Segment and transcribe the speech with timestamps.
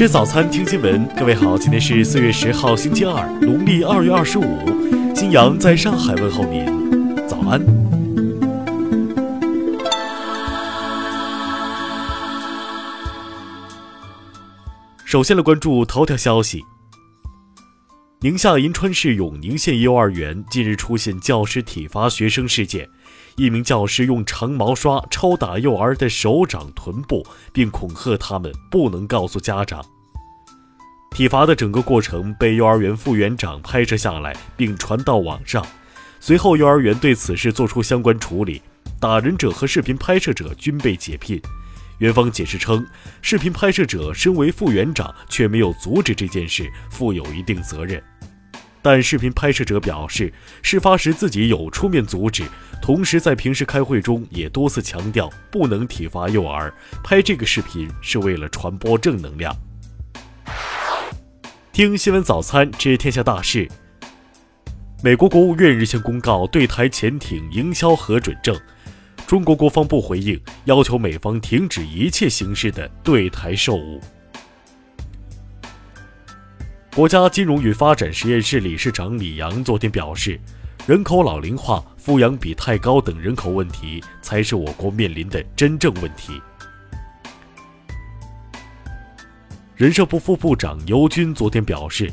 [0.00, 1.06] 吃早餐，听新闻。
[1.14, 4.44] 各位好，今天是四月十号，星期二，农历二月二十五。
[5.14, 7.60] 新阳在上海问候您，早安。
[15.04, 16.64] 首先来关注头条消息：
[18.20, 22.88] 宁夏银川市永宁县幼儿园近日出现教师体罚学生事件。
[23.36, 27.24] 一名教师用长毛刷抽打幼儿的手掌、臀部，
[27.54, 29.82] 并恐吓他们不能告诉家长。
[31.10, 35.64] 体罚的整个过程被幼儿园副园长拍摄下来，并传到网上。
[36.18, 38.62] 随后，幼儿园对此事作出相关处理，
[38.98, 41.40] 打人者和视频拍摄者均被解聘。
[41.98, 42.86] 园方解释称，
[43.20, 48.02] 视频拍摄者身为副园长，却没有阻止这件事，负有一定责任。
[48.80, 50.32] 但视频拍摄者表示，
[50.62, 52.44] 事发时自己有出面阻止，
[52.80, 56.72] 同时在平时开会中也多次强调不能体罚幼儿。
[57.04, 59.54] 拍这个视频是为了传播正能量。
[61.72, 63.68] 听新闻早餐知天下大事。
[65.04, 68.60] 美国国务院日前公告对台潜艇营销核准证，
[69.24, 74.00] 中国国防部回应，要求美方停止一切形式的对台售武。
[76.92, 80.38] 国家金融与发展实验室理事长李阳昨天表示，
[80.88, 86.42] 人口老龄化、抚养比太高等人口问题才是我国面临的真正问题。
[89.80, 92.12] 人社部副部长尤军昨天表示，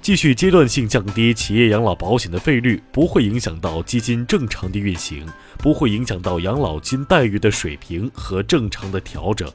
[0.00, 9.50] 继续阶段性降低企业养老保险的费率，不会影响到基金正常的运行，不会影响到养老金待遇的水平和正常的调整。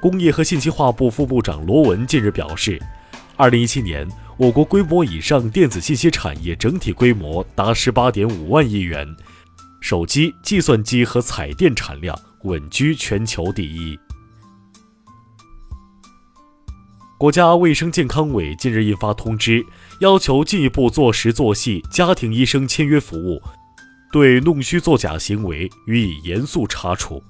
[0.00, 2.80] 工业和信息化部副部长罗文近日表示，
[3.36, 9.06] 二零一七年我国规模以上电子信息产业整体规模达十八点五万亿元，
[9.82, 13.98] 手机、计算机和彩电产量稳居全球第一。
[17.16, 19.64] 国家卫生健康委近日印发通知，
[20.00, 23.40] 要求进一步做实做细家庭医生签约服务，
[24.12, 27.22] 对弄虚作假行为予以严肃查处。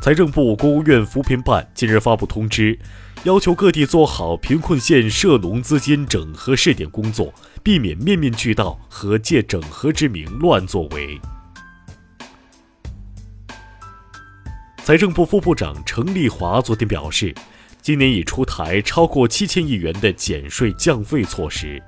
[0.00, 2.78] 财政部、国务院扶贫办近日发布通知，
[3.24, 11.20] 要求各地做好贫困县涉农资金整合试点工作，避免面面俱到和借整合之名乱作为。
[14.90, 17.32] 财政部副部长程立华昨天表示，
[17.80, 21.80] 今年已出台超过七千亿元的减税降费措施，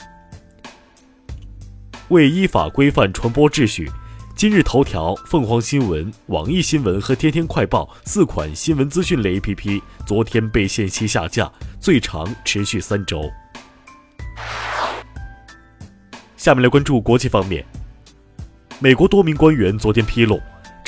[2.11, 3.91] 为依法规范传播秩序。
[4.37, 13.29] 今日头条、凤凰新闻、网易新闻和天天快报四款新闻资讯类 APP 昨天被限期下架，最长持续三周。
[16.37, 17.67] 下面来关注国际方面。
[18.79, 20.41] 美国多名官员昨天披露，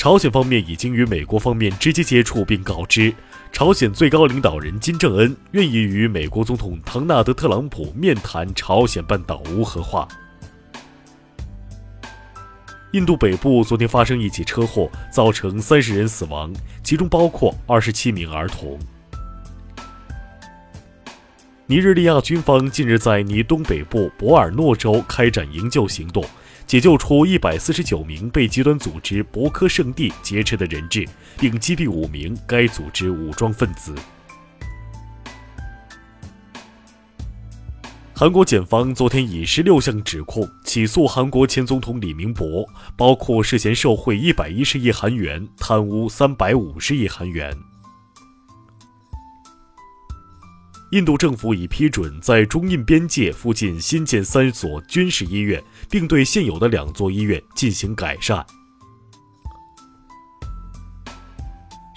[0.05, 3.11] 朝鲜方面已经与美国方面直接接触，并告知
[3.51, 10.07] 朝鲜最高领导人金正恩愿意与美国总统唐纳德·特朗普面谈朝鲜半岛无核化。
[12.91, 18.77] 印度北部昨天发生一起车祸，造成三十人死亡，其中包括二十七名儿童。
[21.65, 26.23] 尼日利亚军方近日在尼东北部博尔诺州开展营救行动，
[26.67, 33.93] 解救出一百四十九名被极端组织博科圣地劫持的人质，并击毙五名该组织武装分子。
[38.17, 42.67] 韩国检方昨天以十六项指控起诉韩国前总统李明博，
[42.97, 47.55] 包括涉嫌受贿一百一十亿韩元、贪污三百五十亿韩元。
[50.95, 58.45] 印度政府已批准在中印边界附近新建三所军事医院，并对现有的两座医院进行改善。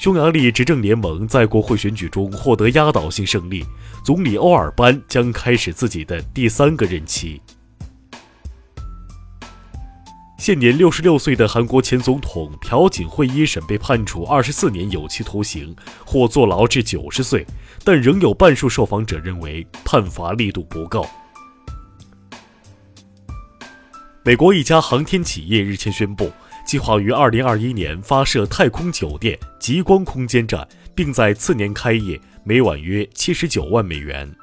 [0.00, 3.64] 匈牙利执政联盟在国会选举中获得压倒性胜利，
[4.04, 7.40] 总理欧尔班将开始自己的第三个任期。
[10.48, 15.76] 现年六十六岁的韩国前总统朴槿惠一审被判处二十四年有期徒刑，
[16.06, 17.46] 或坐牢至九十岁，
[17.84, 21.06] 但仍有半数受访者认为判罚力度不够。
[24.24, 26.32] 美国一家航天企业日前宣布。
[26.66, 34.34] 计划于二零二一年发射太空酒店“极光空间站”，并在次年开业，每晚约七十九万美元。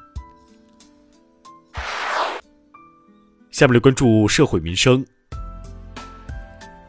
[3.50, 5.04] 下面来关注社会民生。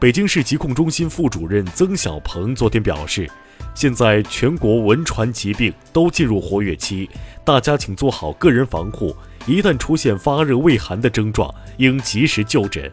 [0.00, 3.28] 北京市疾控中心副主任曾小鹏昨天表示，
[3.74, 7.10] 现在全国文传疾病都进入活跃期，
[7.44, 12.88] 大家请做好个人防护，一旦出现发热、畏寒的症状，应及时就诊。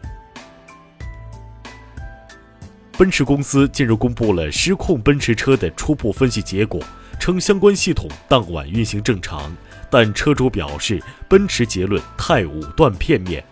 [2.98, 6.82] 奔驰公司近日公布了失控奔驰车的初步分析结果，
[7.20, 9.56] 称相关系统当晚运行正常，
[9.88, 13.44] 但车主表示奔驰结论太武断片面。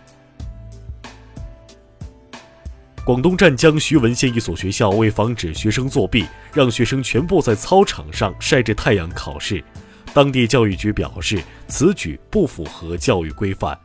[3.05, 9.63] 广东湛江徐闻县一所学校为防止学生作弊，让学生全部在操场上晒着太阳考试。
[10.11, 13.77] 当地教育局表示，此举不符合教育规范。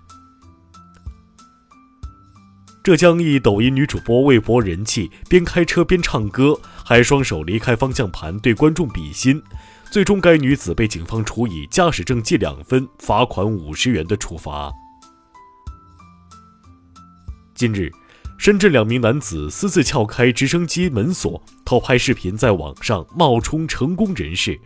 [2.82, 9.42] 浙江一抖音女主播为博人气，边开车边唱歌，还双手离开方向盘对观众比心。
[9.90, 14.72] 最终，该女子被警方处以驾驶证记两分、罚款五十元的处罚。
[17.54, 17.92] 近日，
[18.40, 24.58] 深圳两名男子私自撬开直升机门锁，偷拍视频在网上冒充成功人士。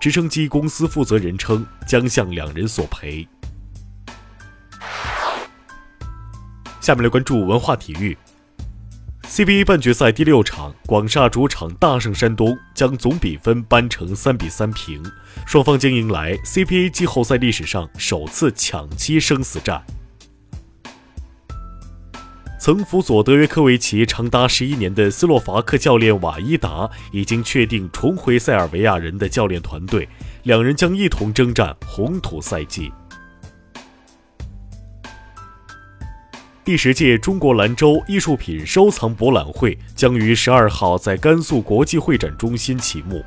[0.00, 3.26] 直升机公司负责人称将向两人索赔。
[6.80, 8.16] 下面来关注文化体育。
[9.24, 15.02] CBA 半决赛第六场，广厦主场大胜山东，将总比分扳成三比三平，
[15.44, 19.84] 双方将迎来 CBA 季后赛历史上首次抢七生死战。
[22.66, 30.08] 曾辅佐德约科维奇长达十一年的斯洛伐克教练瓦伊达已经确定重回塞尔维亚人的教练团队，
[30.42, 32.90] 两人将一同征战红土赛季。
[36.64, 43.24] 第十届中国兰州艺术品收藏博览会将于十二号在甘肃国际会展中心启幕。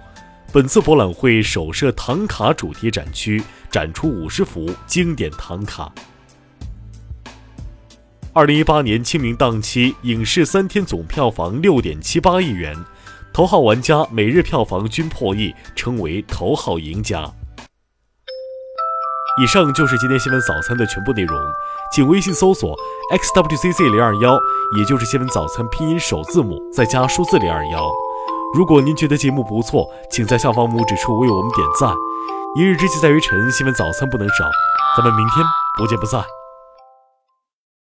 [0.51, 5.89] 本次博览会首设唐卡主题展区，展出五十幅经典唐卡。
[8.39, 12.73] 二零一八年清明档期，影视三天总票房六点七八亿元，
[13.33, 17.29] 头号玩家每日票房均破亿，成为头号赢家。
[19.41, 21.37] 以上就是今天新闻早餐的全部内容。
[21.93, 22.73] 请微信搜索
[23.11, 24.39] xwzc 零二幺，
[24.77, 27.89] 也就是新闻早餐拼音首字母再加数字零二幺。
[28.55, 31.93] 如果您觉得节目不错，请在下方拇指处为我们点赞。
[32.55, 34.49] 一日之计在于晨，新闻早餐不能少。
[34.95, 35.45] 咱们明天
[35.77, 36.23] 不见不散。